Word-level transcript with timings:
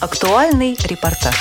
Актуальный 0.00 0.78
репортаж. 0.84 1.34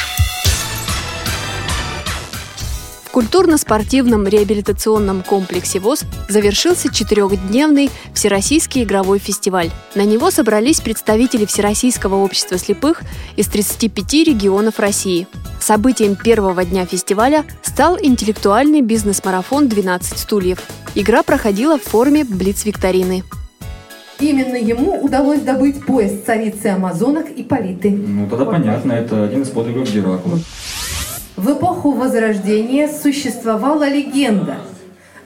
В 3.03 3.11
культурно-спортивном 3.11 4.27
реабилитационном 4.27 5.21
комплексе 5.21 5.79
ВОЗ 5.79 6.05
завершился 6.27 6.91
четырехдневный 6.91 7.91
Всероссийский 8.15 8.83
игровой 8.83 9.19
фестиваль. 9.19 9.69
На 9.93 10.05
него 10.05 10.31
собрались 10.31 10.81
представители 10.81 11.45
Всероссийского 11.45 12.15
общества 12.15 12.57
слепых 12.57 13.03
из 13.35 13.45
35 13.45 14.13
регионов 14.25 14.79
России. 14.79 15.27
Событием 15.59 16.15
первого 16.15 16.65
дня 16.65 16.87
фестиваля 16.87 17.45
стал 17.61 17.99
интеллектуальный 18.01 18.81
бизнес-марафон 18.81 19.67
«12 19.67 20.17
стульев». 20.17 20.63
Игра 20.95 21.21
проходила 21.21 21.77
в 21.77 21.83
форме 21.83 22.23
блиц-викторины. 22.23 23.23
Именно 24.19 24.55
ему 24.55 24.99
удалось 24.99 25.41
добыть 25.41 25.85
пояс 25.85 26.11
царицы 26.25 26.67
Амазонок 26.67 27.29
и 27.29 27.43
Политы. 27.43 27.91
Ну, 27.91 28.27
тогда 28.27 28.45
понятно, 28.45 28.93
это 28.93 29.23
один 29.23 29.43
из 29.43 29.49
подвигов 29.49 29.93
Геракла. 29.93 30.39
В 31.35 31.53
эпоху 31.53 31.91
Возрождения 31.91 32.87
существовала 32.89 33.87
легенда 33.87 34.57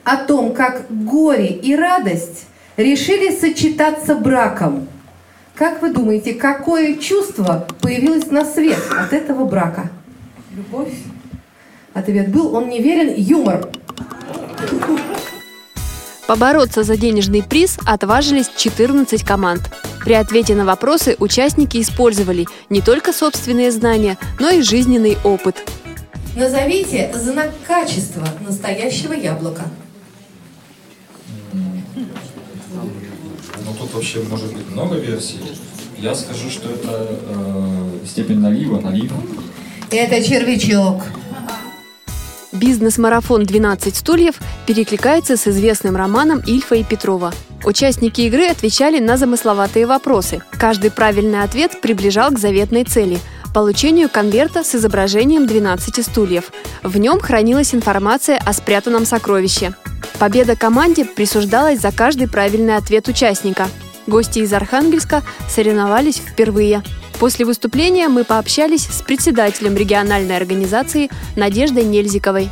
о 0.04 0.18
том, 0.18 0.54
как 0.54 0.86
горе 0.90 1.48
и 1.48 1.74
радость 1.74 2.48
решили 2.76 3.34
сочетаться 3.34 4.16
браком. 4.16 4.88
Как 5.56 5.82
вы 5.82 5.94
думаете, 5.94 6.34
какое 6.34 6.96
чувство 6.96 7.68
появилось 7.82 8.30
на 8.30 8.44
свет 8.44 8.80
от 8.98 9.14
этого 9.14 9.46
брака? 9.46 9.90
Любовь? 10.54 10.94
Ответ 11.94 12.30
был, 12.30 12.56
он 12.56 12.68
не 12.70 12.82
верен, 12.82 13.14
юмор. 13.16 13.70
Побороться 16.32 16.84
за 16.84 16.96
денежный 16.96 17.44
приз 17.44 17.78
отважились 17.86 18.50
14 18.56 19.22
команд. 19.22 19.70
При 20.06 20.14
ответе 20.14 20.56
на 20.56 20.64
вопросы 20.64 21.18
участники 21.20 21.82
использовали 21.82 22.46
не 22.70 22.80
только 22.80 23.12
собственные 23.12 23.70
знания, 23.70 24.18
но 24.40 24.50
и 24.50 24.62
жизненный 24.62 25.18
опыт. 25.26 25.58
Назовите 26.38 27.12
знак 27.14 27.52
качества 27.68 28.26
настоящего 28.48 29.12
яблока. 29.12 29.64
Ну, 31.52 31.74
тут 33.78 33.94
вообще 33.94 34.24
может 34.30 34.54
быть 34.54 34.70
много 34.70 34.96
версий. 34.96 35.40
Я 35.98 36.16
скажу, 36.16 36.50
что 36.50 36.70
это 36.70 37.20
э, 37.28 38.06
степень 38.08 38.40
налива, 38.40 38.80
налив. 38.80 39.12
Это 39.90 40.24
червячок. 40.24 41.04
Бизнес-марафон 42.62 43.42
«12 43.42 43.96
стульев» 43.96 44.36
перекликается 44.68 45.36
с 45.36 45.48
известным 45.48 45.96
романом 45.96 46.42
Ильфа 46.46 46.76
и 46.76 46.84
Петрова. 46.84 47.34
Участники 47.66 48.22
игры 48.22 48.46
отвечали 48.46 49.00
на 49.00 49.18
замысловатые 49.18 49.88
вопросы. 49.88 50.44
Каждый 50.60 50.92
правильный 50.92 51.42
ответ 51.42 51.82
приближал 51.82 52.30
к 52.30 52.38
заветной 52.38 52.84
цели– 52.84 53.18
получению 53.56 54.10
конверта 54.10 54.64
с 54.64 54.76
изображением 54.76 55.48
12 55.48 56.06
стульев. 56.06 56.52
В 56.84 56.98
нем 57.00 57.20
хранилась 57.20 57.74
информация 57.74 58.38
о 58.38 58.54
спрятанном 58.54 59.06
сокровище. 59.08 59.74
Победа 60.20 60.56
команде 60.56 61.04
присуждалась 61.04 61.82
за 61.82 61.92
каждый 61.92 62.30
правильный 62.30 62.78
ответ 62.78 63.08
участника. 63.08 63.68
Гости 64.06 64.40
из 64.40 64.54
Архангельска 64.54 65.24
соревновались 65.50 66.18
впервые. 66.18 66.84
После 67.22 67.46
выступления 67.46 68.10
мы 68.10 68.24
пообщались 68.24 68.88
с 68.88 69.04
председателем 69.04 69.76
региональной 69.76 70.36
организации 70.36 71.12
Надеждой 71.36 71.84
Нельзиковой. 71.84 72.50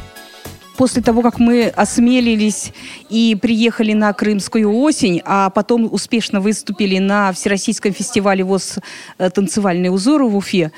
После 0.77 1.01
того, 1.01 1.23
как 1.23 1.39
мы 1.39 1.69
осмелились 1.69 2.71
и 3.09 3.35
приехали 3.41 3.93
на 3.93 4.13
Крымскую 4.13 4.71
осень, 4.71 5.23
а 5.25 5.49
потом 5.49 5.91
успешно 5.91 6.39
выступили 6.39 6.99
на 6.99 7.33
Всероссийском 7.33 7.93
фестивале 7.93 8.43
ВОЗ 8.43 8.75
э, 9.17 9.31
«Танцевальные 9.31 9.89
узоры» 9.89 10.25
в 10.25 10.37
Уфе, 10.37 10.71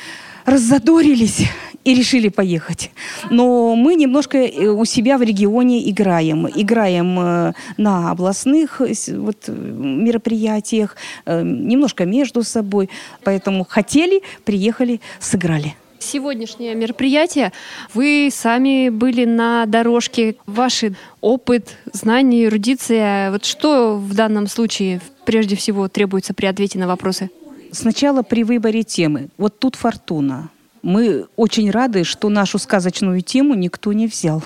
раззадорились 0.45 1.49
и 1.83 1.93
решили 1.93 2.29
поехать. 2.29 2.91
Но 3.29 3.75
мы 3.75 3.95
немножко 3.95 4.37
э, 4.37 4.67
у 4.67 4.85
себя 4.85 5.17
в 5.17 5.21
регионе 5.21 5.89
играем. 5.89 6.47
Играем 6.47 7.19
э, 7.19 7.53
на 7.77 8.11
областных 8.11 8.79
вот, 8.79 9.47
мероприятиях, 9.47 10.95
немножко 11.25 12.05
между 12.05 12.43
собой. 12.43 12.89
Поэтому 13.23 13.65
хотели, 13.67 14.21
приехали, 14.43 15.01
сыграли. 15.19 15.75
Сегодняшнее 16.01 16.73
мероприятие, 16.73 17.51
вы 17.93 18.29
сами 18.31 18.89
были 18.89 19.25
на 19.25 19.67
дорожке, 19.67 20.35
ваш 20.47 20.83
опыт, 21.21 21.77
знания, 21.93 22.45
эрудиция. 22.45 23.31
Вот 23.31 23.45
что 23.45 23.97
в 23.97 24.15
данном 24.15 24.47
случае 24.47 24.99
прежде 25.25 25.55
всего 25.55 25.87
требуется 25.87 26.33
при 26.33 26.47
ответе 26.47 26.79
на 26.79 26.87
вопросы? 26.87 27.29
Сначала 27.71 28.23
при 28.23 28.43
выборе 28.43 28.83
темы. 28.83 29.29
Вот 29.37 29.59
тут 29.59 29.75
фортуна. 29.75 30.49
Мы 30.83 31.27
очень 31.35 31.69
рады, 31.71 32.03
что 32.03 32.29
нашу 32.29 32.57
сказочную 32.57 33.21
тему 33.21 33.53
никто 33.55 33.93
не 33.93 34.07
взял. 34.07 34.43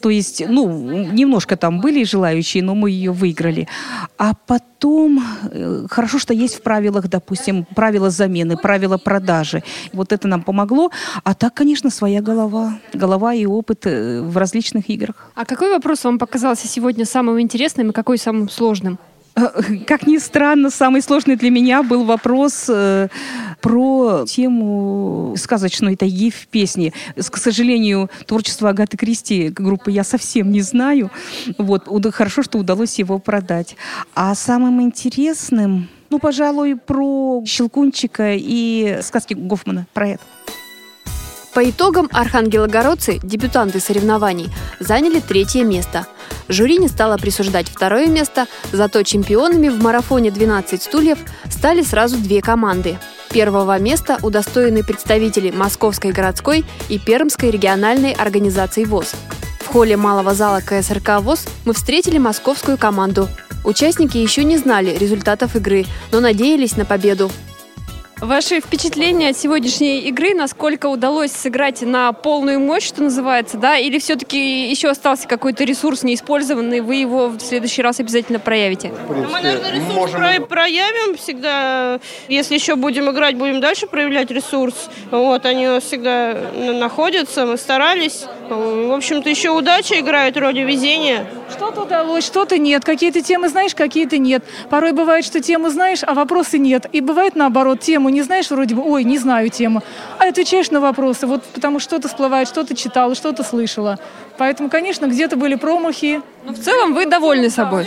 То 0.00 0.10
есть, 0.10 0.42
ну, 0.48 0.68
немножко 1.12 1.56
там 1.56 1.80
были 1.80 2.04
желающие, 2.04 2.62
но 2.62 2.74
мы 2.74 2.90
ее 2.90 3.12
выиграли. 3.12 3.68
А 4.16 4.32
потом, 4.46 5.22
э, 5.50 5.86
хорошо, 5.90 6.18
что 6.18 6.32
есть 6.32 6.56
в 6.56 6.62
правилах, 6.62 7.08
допустим, 7.08 7.66
правила 7.74 8.10
замены, 8.10 8.56
правила 8.56 8.96
продажи. 8.96 9.62
Вот 9.92 10.12
это 10.12 10.28
нам 10.28 10.42
помогло. 10.42 10.90
А 11.24 11.34
так, 11.34 11.54
конечно, 11.54 11.90
своя 11.90 12.22
голова. 12.22 12.78
Голова 12.94 13.34
и 13.34 13.44
опыт 13.46 13.86
э, 13.86 14.22
в 14.22 14.36
различных 14.36 14.88
играх. 14.88 15.30
А 15.34 15.44
какой 15.44 15.70
вопрос 15.70 16.04
вам 16.04 16.18
показался 16.18 16.68
сегодня 16.68 17.04
самым 17.04 17.40
интересным 17.40 17.90
и 17.90 17.92
какой 17.92 18.18
самым 18.18 18.48
сложным? 18.48 18.98
Как 19.86 20.06
ни 20.06 20.18
странно, 20.18 20.70
самый 20.70 21.02
сложный 21.02 21.36
для 21.36 21.50
меня 21.50 21.82
был 21.82 22.04
вопрос 22.04 22.66
э, 22.68 23.08
про 23.60 24.24
тему 24.26 25.34
сказочной 25.36 25.96
тайги 25.96 26.30
в 26.30 26.46
песне. 26.46 26.92
К 27.16 27.36
сожалению, 27.36 28.10
творчество 28.26 28.70
Агаты 28.70 28.96
Кристи 28.96 29.48
группы 29.48 29.90
я 29.90 30.04
совсем 30.04 30.50
не 30.50 30.62
знаю. 30.62 31.10
Вот, 31.58 31.86
хорошо, 32.14 32.42
что 32.42 32.58
удалось 32.58 32.98
его 32.98 33.18
продать. 33.18 33.76
А 34.14 34.34
самым 34.34 34.80
интересным, 34.80 35.88
ну, 36.08 36.18
пожалуй, 36.18 36.76
про 36.76 37.42
Щелкунчика 37.46 38.34
и 38.34 39.00
сказки 39.02 39.34
Гофмана, 39.34 39.86
про 39.92 40.08
это. 40.08 40.22
По 41.56 41.70
итогам 41.70 42.10
архангелогородцы, 42.12 43.18
дебютанты 43.22 43.80
соревнований, 43.80 44.50
заняли 44.78 45.20
третье 45.20 45.64
место. 45.64 46.06
Жюри 46.48 46.76
не 46.76 46.86
стало 46.86 47.16
присуждать 47.16 47.66
второе 47.66 48.08
место, 48.08 48.46
зато 48.72 49.02
чемпионами 49.04 49.70
в 49.70 49.82
марафоне 49.82 50.28
«12 50.28 50.82
стульев» 50.82 51.18
стали 51.48 51.80
сразу 51.80 52.18
две 52.18 52.42
команды. 52.42 52.98
Первого 53.30 53.78
места 53.78 54.18
удостоены 54.22 54.84
представители 54.84 55.50
Московской 55.50 56.12
городской 56.12 56.66
и 56.90 56.98
Пермской 56.98 57.50
региональной 57.50 58.12
организации 58.12 58.84
ВОЗ. 58.84 59.14
В 59.60 59.68
холле 59.68 59.96
малого 59.96 60.34
зала 60.34 60.60
КСРК 60.60 61.20
ВОЗ 61.22 61.46
мы 61.64 61.72
встретили 61.72 62.18
московскую 62.18 62.76
команду. 62.76 63.30
Участники 63.64 64.18
еще 64.18 64.44
не 64.44 64.58
знали 64.58 64.94
результатов 64.94 65.56
игры, 65.56 65.86
но 66.12 66.20
надеялись 66.20 66.76
на 66.76 66.84
победу. 66.84 67.30
Ваши 68.20 68.60
впечатления 68.62 69.28
от 69.28 69.36
сегодняшней 69.36 70.00
игры, 70.08 70.32
насколько 70.34 70.86
удалось 70.86 71.32
сыграть 71.32 71.82
на 71.82 72.12
полную 72.14 72.58
мощь, 72.58 72.84
что 72.86 73.02
называется, 73.02 73.58
да, 73.58 73.76
или 73.76 73.98
все-таки 73.98 74.70
еще 74.70 74.88
остался 74.88 75.28
какой-то 75.28 75.64
ресурс 75.64 76.02
неиспользованный, 76.02 76.80
вы 76.80 76.94
его 76.94 77.28
в 77.28 77.38
следующий 77.40 77.82
раз 77.82 78.00
обязательно 78.00 78.38
проявите? 78.38 78.88
принципе, 79.06 79.32
Мы, 79.34 79.42
наверное, 79.42 79.70
ресурс 79.72 79.94
можем... 79.94 80.16
про- 80.18 80.46
проявим 80.46 81.18
всегда. 81.18 82.00
Если 82.28 82.54
еще 82.54 82.76
будем 82.76 83.10
играть, 83.10 83.36
будем 83.36 83.60
дальше 83.60 83.86
проявлять 83.86 84.30
ресурс. 84.30 84.88
Вот, 85.10 85.44
они 85.44 85.68
у 85.68 85.72
нас 85.72 85.84
всегда 85.84 86.38
находятся, 86.54 87.44
мы 87.44 87.58
старались. 87.58 88.24
В 88.48 88.94
общем-то, 88.94 89.28
еще 89.28 89.50
удача 89.50 89.98
играет 89.98 90.36
вроде 90.36 90.62
везения. 90.64 91.26
Что-то 91.50 91.82
удалось, 91.82 92.24
что-то 92.24 92.58
нет. 92.58 92.84
Какие-то 92.84 93.20
темы 93.20 93.48
знаешь, 93.48 93.74
какие-то 93.74 94.18
нет. 94.18 94.44
Порой 94.70 94.92
бывает, 94.92 95.24
что 95.24 95.40
тему 95.40 95.70
знаешь, 95.70 96.00
а 96.02 96.14
вопросы 96.14 96.58
нет. 96.58 96.86
И 96.92 97.00
бывает 97.00 97.34
наоборот, 97.34 97.80
тему 97.80 98.08
не 98.08 98.22
знаешь, 98.22 98.50
вроде 98.50 98.74
бы, 98.74 98.82
ой, 98.82 99.04
не 99.04 99.18
знаю 99.18 99.48
тему. 99.50 99.82
А 100.18 100.28
отвечаешь 100.28 100.70
на 100.70 100.80
вопросы, 100.80 101.26
вот 101.26 101.42
потому 101.44 101.80
что 101.80 101.96
что-то 101.96 102.08
всплывает, 102.08 102.48
что-то 102.48 102.76
читала, 102.76 103.14
что-то 103.14 103.42
слышала. 103.42 103.98
Поэтому, 104.38 104.68
конечно, 104.68 105.06
где-то 105.06 105.36
были 105.36 105.54
промахи. 105.54 106.20
Но 106.44 106.52
в 106.52 106.58
целом 106.58 106.94
вы 106.94 107.06
довольны 107.06 107.48
собой? 107.48 107.86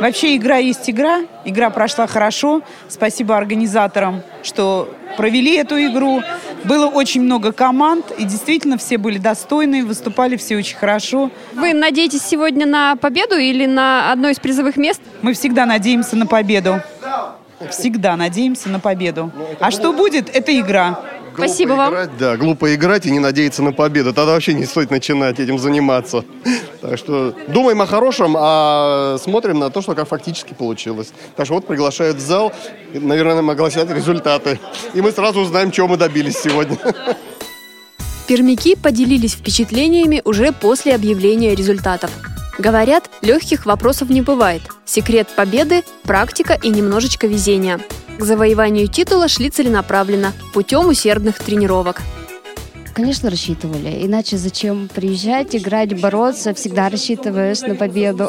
Вообще 0.00 0.36
игра 0.36 0.56
есть 0.56 0.88
игра. 0.90 1.20
Игра 1.44 1.70
прошла 1.70 2.06
хорошо. 2.06 2.62
Спасибо 2.88 3.36
организаторам, 3.36 4.22
что 4.42 4.88
провели 5.16 5.56
эту 5.56 5.76
игру. 5.86 6.22
Было 6.64 6.86
очень 6.86 7.22
много 7.22 7.52
команд, 7.52 8.12
и 8.16 8.24
действительно 8.24 8.76
все 8.76 8.98
были 8.98 9.18
достойны, 9.18 9.84
выступали 9.84 10.36
все 10.36 10.56
очень 10.56 10.76
хорошо. 10.76 11.30
Вы 11.54 11.72
надеетесь 11.72 12.22
сегодня 12.22 12.66
на 12.66 12.96
победу 12.96 13.36
или 13.36 13.66
на 13.66 14.12
одно 14.12 14.28
из 14.28 14.38
призовых 14.38 14.76
мест? 14.76 15.00
Мы 15.22 15.32
всегда 15.32 15.66
надеемся 15.66 16.16
на 16.16 16.26
победу. 16.26 16.82
Всегда 17.70 18.16
надеемся 18.16 18.68
на 18.68 18.80
победу. 18.80 19.30
А 19.58 19.70
что 19.70 19.92
будет, 19.92 20.34
это 20.34 20.58
игра. 20.58 21.00
Глупо 21.40 21.54
Спасибо 21.54 21.72
вам. 21.72 21.92
играть, 21.92 22.10
да, 22.18 22.36
глупо 22.36 22.74
играть 22.74 23.06
и 23.06 23.10
не 23.10 23.18
надеяться 23.18 23.62
на 23.62 23.72
победу. 23.72 24.12
Тогда 24.12 24.32
вообще 24.32 24.52
не 24.52 24.66
стоит 24.66 24.90
начинать 24.90 25.40
этим 25.40 25.58
заниматься. 25.58 26.24
Так 26.80 26.98
что 26.98 27.34
думаем 27.48 27.80
о 27.82 27.86
хорошем, 27.86 28.36
а 28.38 29.16
смотрим 29.22 29.58
на 29.58 29.70
то, 29.70 29.82
что 29.82 29.94
как 29.94 30.08
фактически 30.08 30.54
получилось. 30.54 31.12
Так 31.36 31.46
что 31.46 31.54
вот 31.54 31.66
приглашают 31.66 32.18
в 32.18 32.20
зал, 32.20 32.52
наверное, 32.92 33.36
нам 33.36 33.50
огласят 33.50 33.90
результаты. 33.90 34.58
И 34.94 35.00
мы 35.00 35.12
сразу 35.12 35.40
узнаем, 35.40 35.70
чего 35.70 35.88
мы 35.88 35.96
добились 35.96 36.38
сегодня. 36.38 36.78
Пермяки 38.26 38.76
поделились 38.76 39.32
впечатлениями 39.32 40.22
уже 40.24 40.52
после 40.52 40.94
объявления 40.94 41.54
результатов. 41.54 42.10
Говорят, 42.58 43.10
легких 43.22 43.64
вопросов 43.64 44.10
не 44.10 44.20
бывает. 44.20 44.62
Секрет 44.84 45.28
победы– 45.34 45.82
практика 46.02 46.58
и 46.62 46.68
немножечко 46.68 47.26
везения. 47.26 47.80
К 48.20 48.24
завоеванию 48.24 48.86
титула 48.86 49.28
шли 49.28 49.48
целенаправленно, 49.48 50.34
путем 50.52 50.88
усердных 50.88 51.38
тренировок. 51.38 52.02
Конечно, 52.92 53.30
рассчитывали. 53.30 54.04
Иначе 54.04 54.36
зачем 54.36 54.90
приезжать, 54.94 55.56
играть, 55.56 55.98
бороться? 55.98 56.52
Всегда 56.52 56.90
рассчитываешь 56.90 57.62
на 57.62 57.76
победу. 57.76 58.28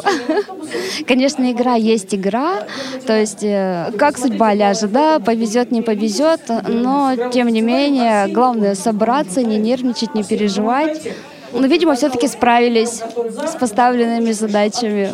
Конечно, 1.06 1.52
игра 1.52 1.74
есть 1.74 2.14
игра. 2.14 2.66
То 3.06 3.20
есть, 3.20 3.42
э, 3.42 3.92
как 3.98 4.16
судьба 4.16 4.54
ляжет, 4.54 4.92
да, 4.92 5.18
повезет, 5.18 5.70
не 5.70 5.82
повезет. 5.82 6.40
Но, 6.66 7.14
тем 7.30 7.48
не 7.48 7.60
менее, 7.60 8.28
главное 8.28 8.74
собраться, 8.74 9.42
не 9.42 9.58
нервничать, 9.58 10.14
не 10.14 10.24
переживать. 10.24 11.02
Но, 11.52 11.66
видимо, 11.66 11.94
все-таки 11.94 12.28
справились 12.28 13.02
с 13.46 13.56
поставленными 13.58 14.32
задачами. 14.32 15.10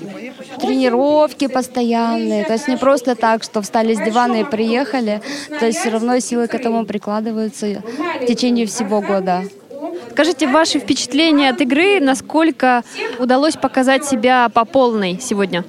Тренировки 0.60 1.46
постоянные. 1.46 2.44
То 2.44 2.54
есть 2.54 2.68
не 2.68 2.76
просто 2.76 3.14
так, 3.14 3.42
что 3.42 3.62
встали 3.62 3.94
с 3.94 3.98
дивана 3.98 4.40
и 4.40 4.44
приехали. 4.44 5.20
То 5.58 5.66
есть 5.66 5.78
все 5.78 5.90
равно 5.90 6.18
силы 6.20 6.48
к 6.48 6.54
этому 6.54 6.84
прикладываются 6.84 7.82
в 8.20 8.26
течение 8.26 8.66
всего 8.66 9.00
года. 9.00 9.44
Скажите, 10.10 10.48
ваши 10.48 10.80
впечатления 10.80 11.50
от 11.50 11.60
игры, 11.60 12.00
насколько 12.00 12.82
удалось 13.18 13.54
показать 13.54 14.04
себя 14.04 14.48
по 14.48 14.64
полной 14.64 15.20
сегодня? 15.20 15.64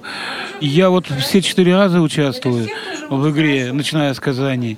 Я 0.59 0.89
вот 0.89 1.05
все 1.19 1.41
четыре 1.41 1.75
раза 1.75 2.01
участвую 2.01 2.67
в 3.09 3.29
игре, 3.31 3.71
начиная 3.73 4.13
с 4.13 4.19
Казани. 4.19 4.77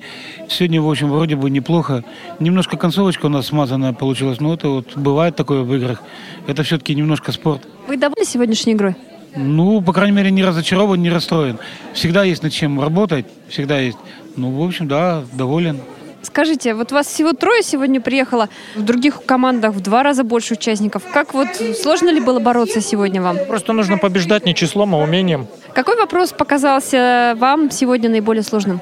Сегодня, 0.49 0.81
в 0.81 0.89
общем, 0.89 1.09
вроде 1.09 1.35
бы 1.35 1.49
неплохо. 1.49 2.03
Немножко 2.39 2.77
концовочка 2.77 3.25
у 3.25 3.29
нас 3.29 3.47
смазанная 3.47 3.93
получилась, 3.93 4.39
но 4.39 4.53
это 4.53 4.69
вот 4.69 4.95
бывает 4.95 5.35
такое 5.35 5.61
в 5.61 5.73
играх. 5.75 6.01
Это 6.47 6.63
все-таки 6.63 6.95
немножко 6.95 7.31
спорт. 7.31 7.67
Вы 7.87 7.97
довольны 7.97 8.25
сегодняшней 8.25 8.73
игрой? 8.73 8.95
Ну, 9.35 9.81
по 9.81 9.93
крайней 9.93 10.15
мере, 10.15 10.31
не 10.31 10.43
разочарован, 10.43 11.01
не 11.01 11.09
расстроен. 11.09 11.57
Всегда 11.93 12.23
есть 12.23 12.43
над 12.43 12.51
чем 12.51 12.81
работать, 12.81 13.25
всегда 13.47 13.79
есть. 13.79 13.97
Ну, 14.35 14.51
в 14.51 14.63
общем, 14.63 14.87
да, 14.87 15.23
доволен. 15.33 15.79
Скажите, 16.23 16.73
вот 16.73 16.91
вас 16.91 17.07
всего 17.07 17.33
трое 17.33 17.63
сегодня 17.63 17.99
приехало, 17.99 18.49
в 18.75 18.83
других 18.83 19.23
командах 19.25 19.73
в 19.73 19.81
два 19.81 20.03
раза 20.03 20.23
больше 20.23 20.53
участников. 20.53 21.03
Как 21.11 21.33
вот 21.33 21.47
сложно 21.79 22.09
ли 22.09 22.19
было 22.19 22.39
бороться 22.39 22.79
сегодня 22.81 23.21
вам? 23.21 23.37
Просто 23.47 23.73
нужно 23.73 23.97
побеждать 23.97 24.45
не 24.45 24.53
числом, 24.53 24.93
а 24.95 24.99
умением. 24.99 25.47
Какой 25.73 25.97
вопрос 25.97 26.31
показался 26.31 27.35
вам 27.37 27.71
сегодня 27.71 28.09
наиболее 28.09 28.43
сложным? 28.43 28.81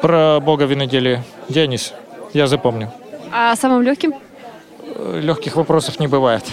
Про 0.00 0.40
бога 0.40 0.64
виноделия. 0.64 1.22
Денис, 1.48 1.92
я 2.32 2.46
запомню. 2.46 2.92
А 3.32 3.54
самым 3.56 3.82
легким? 3.82 4.14
Легких 5.14 5.56
вопросов 5.56 6.00
не 6.00 6.08
бывает. 6.08 6.44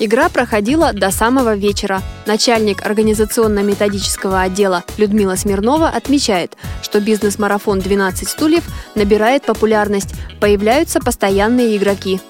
Игра 0.00 0.28
проходила 0.28 0.92
до 0.92 1.10
самого 1.12 1.54
вечера. 1.54 2.02
Начальник 2.26 2.84
организационно-методического 2.84 4.40
отдела 4.40 4.82
Людмила 4.98 5.36
Смирнова 5.36 5.88
отмечает, 5.88 6.56
что 6.82 7.00
бизнес-марафон 7.00 7.78
«12 7.78 8.28
стульев» 8.28 8.64
набирает 8.96 9.44
популярность, 9.44 10.14
появляются 10.40 10.98
постоянные 10.98 11.76
игроки. 11.76 12.20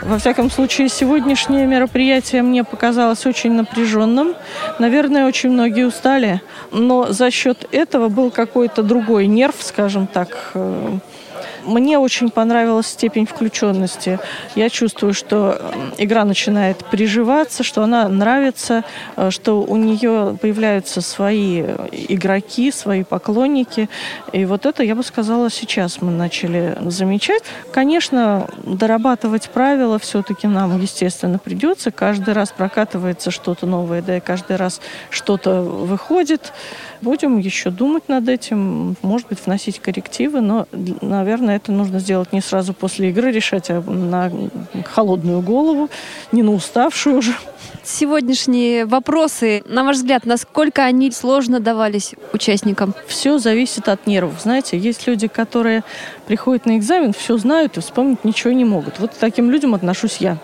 Во 0.00 0.18
всяком 0.18 0.50
случае, 0.50 0.88
сегодняшнее 0.88 1.66
мероприятие 1.66 2.42
мне 2.42 2.64
показалось 2.64 3.24
очень 3.26 3.52
напряженным. 3.52 4.34
Наверное, 4.78 5.26
очень 5.26 5.50
многие 5.50 5.86
устали, 5.86 6.40
но 6.72 7.12
за 7.12 7.30
счет 7.30 7.68
этого 7.70 8.08
был 8.08 8.30
какой-то 8.30 8.82
другой 8.82 9.26
нерв, 9.26 9.56
скажем 9.60 10.06
так, 10.08 10.50
э, 10.54 10.98
мне 11.64 11.98
очень 11.98 12.30
понравилась 12.30 12.86
степень 12.86 13.26
включенности. 13.26 14.18
Я 14.54 14.68
чувствую, 14.68 15.14
что 15.14 15.60
игра 15.98 16.24
начинает 16.24 16.78
приживаться, 16.78 17.62
что 17.62 17.82
она 17.82 18.08
нравится, 18.08 18.84
э, 19.16 19.30
что 19.30 19.62
у 19.62 19.76
нее 19.76 20.36
появляются 20.40 21.00
свои 21.00 21.62
игроки, 22.08 22.70
свои 22.70 23.04
поклонники. 23.04 23.88
И 24.32 24.44
вот 24.44 24.66
это, 24.66 24.82
я 24.82 24.94
бы 24.94 25.02
сказала, 25.02 25.50
сейчас 25.50 26.00
мы 26.00 26.12
начали 26.12 26.76
замечать. 26.86 27.42
Конечно, 27.72 28.48
дорабатывать 28.64 29.50
правила 29.50 29.98
все-таки 29.98 30.46
нам, 30.46 30.80
естественно, 30.80 31.38
придется. 31.38 31.90
Каждый 31.90 32.34
раз 32.34 32.50
прокатывается 32.50 33.30
что-то 33.30 33.66
новое, 33.66 34.02
да, 34.02 34.16
и 34.16 34.20
каждый 34.20 34.56
раз 34.56 34.80
что-то 35.10 35.62
выходит. 35.62 36.52
Будем 37.02 37.38
еще 37.38 37.70
думать 37.70 38.08
над 38.08 38.28
этим, 38.28 38.96
может 39.02 39.26
быть, 39.26 39.44
вносить 39.44 39.80
коррективы, 39.80 40.40
но, 40.40 40.68
наверное, 41.00 41.56
это 41.56 41.72
нужно 41.72 41.98
сделать 41.98 42.32
не 42.32 42.40
сразу 42.40 42.74
после 42.74 43.10
игры 43.10 43.32
решать, 43.32 43.70
а 43.70 43.80
на 43.80 44.30
холодную 44.84 45.40
голову, 45.40 45.90
не 46.30 46.44
на 46.44 46.52
уставшую 46.52 47.18
уже. 47.18 47.34
Сегодняшние 47.82 48.86
вопросы, 48.86 49.64
на 49.66 49.82
ваш 49.82 49.96
взгляд, 49.96 50.26
насколько 50.26 50.84
они 50.84 51.10
сложно 51.10 51.58
давались 51.58 52.14
участникам? 52.32 52.94
Все 53.08 53.38
зависит 53.38 53.88
от 53.88 54.06
нервов. 54.06 54.40
Знаете, 54.40 54.78
есть 54.78 55.08
люди, 55.08 55.26
которые 55.26 55.82
приходят 56.28 56.66
на 56.66 56.78
экзамен, 56.78 57.12
все 57.12 57.36
знают 57.36 57.76
и 57.78 57.80
вспомнить 57.80 58.24
ничего 58.24 58.52
не 58.52 58.64
могут. 58.64 59.00
Вот 59.00 59.10
к 59.10 59.16
таким 59.16 59.50
людям 59.50 59.74
отношусь 59.74 60.18
я. 60.18 60.38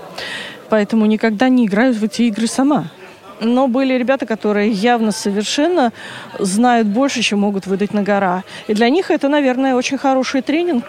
Поэтому 0.71 1.07
никогда 1.07 1.49
не 1.49 1.67
играю 1.67 1.95
в 1.95 2.03
эти 2.03 2.23
игры 2.23 2.49
сама. 2.49 2.91
Но 3.41 3.69
были 3.69 3.95
ребята, 3.95 4.27
которые 4.27 4.71
явно 4.71 5.13
совершенно 5.13 5.93
знают 6.39 6.89
больше, 6.89 7.23
чем 7.23 7.41
могут 7.41 7.67
выдать 7.67 7.95
на 7.95 8.03
гора. 8.03 8.45
И 8.67 8.75
для 8.75 8.89
них 8.89 9.11
это, 9.11 9.29
наверное, 9.29 9.75
очень 9.75 9.99
хороший 9.99 10.43
тренинг. 10.43 10.85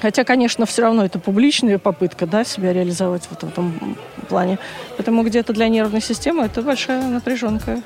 Хотя, 0.00 0.24
конечно, 0.24 0.66
все 0.66 0.82
равно 0.82 1.04
это 1.04 1.18
публичная 1.18 1.78
попытка 1.78 2.26
да, 2.26 2.44
себя 2.44 2.72
реализовать 2.72 3.22
вот 3.30 3.40
в 3.40 3.48
этом 3.48 3.96
плане. 4.28 4.58
Поэтому 4.96 5.22
где-то 5.22 5.52
для 5.52 5.68
нервной 5.68 6.00
системы 6.00 6.44
это 6.44 6.62
большая 6.62 7.06
напряженка. 7.06 7.82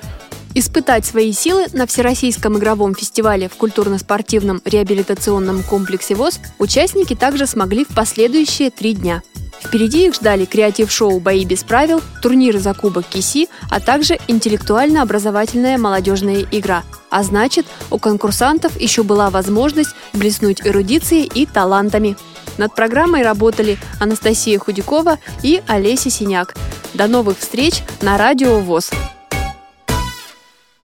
Испытать 0.55 1.05
свои 1.05 1.33
силы 1.33 1.67
на 1.75 1.87
Всероссийском 1.87 2.57
игровом 2.57 2.95
фестивале 2.95 3.51
в 3.51 3.57
культурно-спортивном 3.57 4.63
реабилитационном 4.65 5.63
комплексе 5.63 6.15
ВОЗ 6.15 6.41
участники 6.59 7.15
также 7.15 7.47
смогли 7.47 7.85
в 7.85 7.95
последующие 7.95 8.71
три 8.71 8.95
дня– 8.95 9.23
Впереди 9.67 10.07
их 10.07 10.15
ждали 10.15 10.45
креатив-шоу 10.45 11.19
«Бои 11.19 11.45
без 11.45 11.65
правил», 11.65 12.01
турниры 12.23 12.61
за 12.61 12.73
Кубок 12.73 13.05
Киси, 13.07 13.49
а 13.69 13.81
также 13.81 14.17
интеллектуально-образовательная 14.29 15.77
молодежная 15.77 16.47
игра. 16.53 16.85
А 17.11 17.25
значит, 17.25 17.67
у 17.91 17.99
конкурсантов 17.99 18.81
еще 18.81 19.03
была 19.03 19.29
возможность 19.29 19.91
блеснуть 20.13 20.65
эрудицией 20.65 21.25
и 21.25 21.47
талантами. 21.47 22.17
Над 22.59 22.77
программой 22.77 23.23
работали 23.23 23.77
Анастасия 23.99 24.59
Худякова 24.59 25.19
и 25.43 25.61
Олеся 25.67 26.11
Синяк. 26.11 26.55
До 26.95 27.09
новых 27.09 27.39
встреч 27.39 27.83
на 28.03 28.17
Радио 28.17 28.61
ВОЗ! 28.61 28.93